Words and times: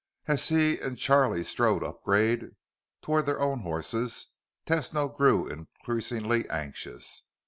As 0.25 0.49
he 0.49 0.79
and 0.79 0.97
Charlie 0.97 1.43
strode 1.43 1.83
upgrade 1.83 2.55
toward 3.03 3.27
their 3.27 3.39
own 3.39 3.59
horses, 3.59 4.29
Tesno 4.65 5.15
grew 5.15 5.45
increasingly 5.47 6.49
anxious. 6.49 7.21